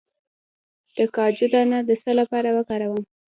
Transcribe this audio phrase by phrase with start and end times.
[0.97, 3.01] د کاجو دانه د څه لپاره وکاروم؟